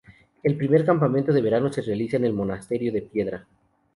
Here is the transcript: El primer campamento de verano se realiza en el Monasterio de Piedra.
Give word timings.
El 0.41 0.57
primer 0.57 0.83
campamento 0.83 1.31
de 1.31 1.43
verano 1.43 1.71
se 1.71 1.83
realiza 1.83 2.17
en 2.17 2.25
el 2.25 2.33
Monasterio 2.33 2.91
de 2.91 3.03
Piedra. 3.03 3.45